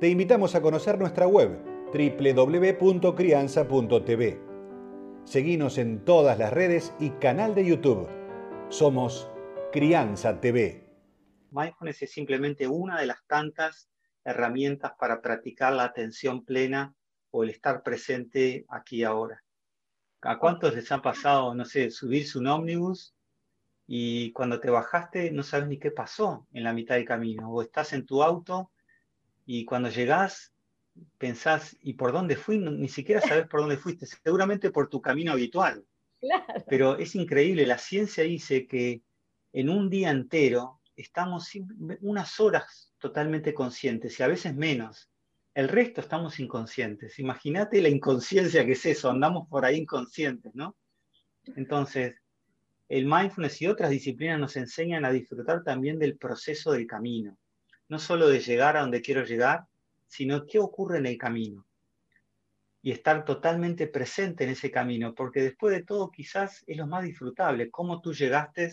te 0.00 0.08
invitamos 0.08 0.54
a 0.54 0.62
conocer 0.62 0.96
nuestra 0.96 1.26
web 1.26 1.60
www.crianza.tv. 1.92 4.40
Seguimos 5.24 5.76
en 5.76 6.04
todas 6.04 6.38
las 6.38 6.52
redes 6.52 6.94
y 7.00 7.10
canal 7.10 7.56
de 7.56 7.66
YouTube. 7.66 8.08
Somos 8.68 9.28
Crianza 9.72 10.40
TV. 10.40 10.84
Mindfulness 11.50 12.02
es 12.02 12.12
simplemente 12.12 12.68
una 12.68 13.00
de 13.00 13.06
las 13.06 13.26
tantas 13.26 13.88
herramientas 14.24 14.92
para 15.00 15.20
practicar 15.20 15.72
la 15.72 15.82
atención 15.84 16.44
plena 16.44 16.94
o 17.32 17.42
el 17.42 17.50
estar 17.50 17.82
presente 17.82 18.66
aquí 18.68 19.02
ahora. 19.02 19.42
¿A 20.20 20.38
cuántos 20.38 20.76
les 20.76 20.92
ha 20.92 21.02
pasado, 21.02 21.56
no 21.56 21.64
sé, 21.64 21.90
subirse 21.90 22.38
un 22.38 22.46
ómnibus 22.46 23.16
y 23.88 24.30
cuando 24.30 24.60
te 24.60 24.70
bajaste 24.70 25.32
no 25.32 25.42
sabes 25.42 25.66
ni 25.66 25.80
qué 25.80 25.90
pasó 25.90 26.46
en 26.52 26.62
la 26.62 26.72
mitad 26.72 26.94
del 26.94 27.04
camino? 27.04 27.50
O 27.50 27.62
estás 27.62 27.92
en 27.94 28.06
tu 28.06 28.22
auto 28.22 28.70
y 29.50 29.64
cuando 29.64 29.88
llegás 29.88 30.52
pensás, 31.16 31.74
¿y 31.80 31.94
por 31.94 32.12
dónde 32.12 32.36
fui? 32.36 32.58
ni 32.58 32.88
siquiera 32.90 33.22
sabes 33.22 33.46
por 33.46 33.60
dónde 33.60 33.78
fuiste, 33.78 34.04
seguramente 34.04 34.70
por 34.70 34.90
tu 34.90 35.00
camino 35.00 35.32
habitual. 35.32 35.86
Pero 36.68 36.98
es 36.98 37.14
increíble, 37.14 37.64
la 37.64 37.78
ciencia 37.78 38.24
dice 38.24 38.66
que 38.66 39.00
en 39.54 39.70
un 39.70 39.88
día 39.88 40.10
entero 40.10 40.82
estamos 40.96 41.50
unas 42.02 42.38
horas 42.40 42.92
totalmente 42.98 43.54
conscientes 43.54 44.20
y 44.20 44.22
a 44.22 44.28
veces 44.28 44.54
menos. 44.54 45.10
El 45.54 45.68
resto 45.68 46.02
estamos 46.02 46.38
inconscientes. 46.40 47.18
Imagínate 47.18 47.80
la 47.80 47.88
inconsciencia 47.88 48.66
que 48.66 48.72
es 48.72 48.84
eso, 48.84 49.08
andamos 49.08 49.48
por 49.48 49.64
ahí 49.64 49.78
inconscientes, 49.78 50.54
¿no? 50.54 50.76
Entonces, 51.56 52.16
el 52.90 53.06
mindfulness 53.06 53.62
y 53.62 53.66
otras 53.66 53.88
disciplinas 53.88 54.38
nos 54.38 54.56
enseñan 54.56 55.06
a 55.06 55.10
disfrutar 55.10 55.64
también 55.64 55.98
del 55.98 56.18
proceso 56.18 56.72
del 56.72 56.86
camino 56.86 57.38
no 57.88 57.98
solo 57.98 58.28
de 58.28 58.40
llegar 58.40 58.76
a 58.76 58.80
donde 58.80 59.02
quiero 59.02 59.24
llegar, 59.24 59.64
sino 60.06 60.46
qué 60.46 60.58
ocurre 60.58 60.98
en 60.98 61.06
el 61.06 61.18
camino. 61.18 61.66
Y 62.82 62.92
estar 62.92 63.24
totalmente 63.24 63.86
presente 63.86 64.44
en 64.44 64.50
ese 64.50 64.70
camino, 64.70 65.14
porque 65.14 65.42
después 65.42 65.74
de 65.74 65.82
todo 65.82 66.10
quizás 66.10 66.64
es 66.66 66.76
lo 66.76 66.86
más 66.86 67.04
disfrutable, 67.04 67.70
cómo 67.70 68.00
tú 68.00 68.12
llegaste, 68.14 68.72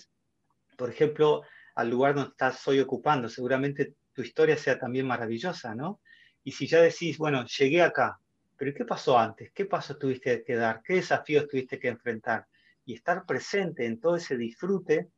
por 0.78 0.90
ejemplo, 0.90 1.42
al 1.76 1.90
lugar 1.90 2.16
donde 2.16 2.32
estás 2.32 2.66
hoy 2.68 2.80
ocupando. 2.80 3.28
Seguramente 3.30 3.96
tu 4.14 4.22
historia 4.22 4.58
sea 4.58 4.80
también 4.80 5.08
maravillosa, 5.08 5.76
¿no? 5.76 6.00
Y 6.44 6.52
si 6.52 6.68
ya 6.68 6.82
decís, 6.82 7.18
bueno, 7.18 7.46
llegué 7.46 7.82
acá, 7.82 8.20
pero 8.58 8.74
¿qué 8.74 8.86
pasó 8.86 9.18
antes? 9.18 9.52
¿Qué 9.52 9.66
pasos 9.66 10.00
tuviste 10.00 10.44
que 10.44 10.56
dar? 10.56 10.82
¿Qué 10.84 10.96
desafíos 10.96 11.48
tuviste 11.48 11.80
que 11.80 11.90
enfrentar? 11.90 12.48
Y 12.86 12.94
estar 12.94 13.26
presente 13.26 13.86
en 13.86 14.00
todo 14.00 14.16
ese 14.16 14.38
disfrute, 14.38 15.10